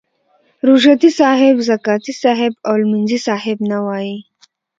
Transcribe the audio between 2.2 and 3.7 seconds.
صاحب او لمونځي صاحب